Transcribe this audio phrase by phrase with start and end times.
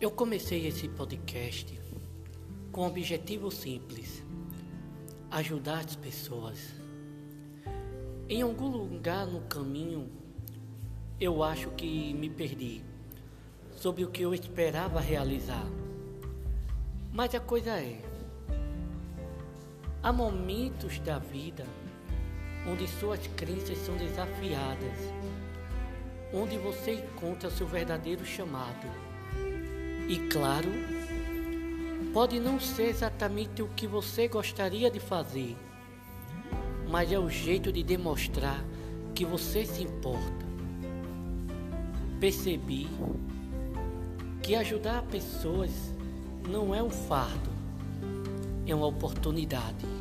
[0.00, 1.76] Eu comecei esse podcast
[2.70, 4.24] com um objetivo simples:
[5.28, 6.72] ajudar as pessoas.
[8.28, 10.08] Em algum lugar no caminho,
[11.20, 12.80] eu acho que me perdi
[13.72, 15.66] sobre o que eu esperava realizar.
[17.12, 18.00] Mas a coisa é:
[20.00, 21.66] há momentos da vida
[22.70, 24.96] onde suas crenças são desafiadas,
[26.32, 28.86] onde você encontra seu verdadeiro chamado.
[30.08, 30.70] E claro,
[32.14, 35.54] pode não ser exatamente o que você gostaria de fazer,
[36.88, 38.64] mas é o jeito de demonstrar
[39.14, 40.46] que você se importa.
[42.18, 42.88] Percebi
[44.42, 45.70] que ajudar pessoas
[46.48, 47.50] não é um fardo,
[48.66, 49.97] é uma oportunidade.